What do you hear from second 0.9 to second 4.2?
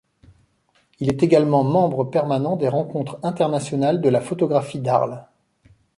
Il est également membre permanent des Rencontres internationales de la